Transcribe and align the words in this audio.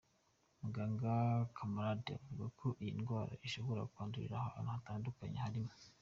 Muganga 0.61 1.11
Camarade 1.55 2.11
avuga 2.19 2.45
ko 2.59 2.67
iyi 2.81 2.91
ndwara 2.99 3.33
ishobora 3.47 3.81
kwandurira 3.91 4.35
ahantu 4.39 4.69
hatandukanye 4.75 5.37
harimo:. 5.45 5.71